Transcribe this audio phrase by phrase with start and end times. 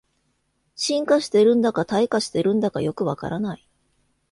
[0.75, 3.69] 進化してるんだか退化してるんだかよくわからない